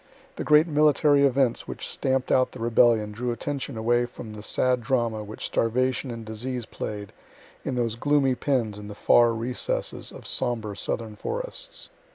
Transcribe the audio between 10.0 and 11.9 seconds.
of sombre southern forests."